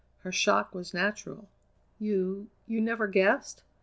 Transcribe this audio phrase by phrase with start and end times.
[0.21, 1.47] Her shock was natural.
[1.99, 3.61] "You you never guessed?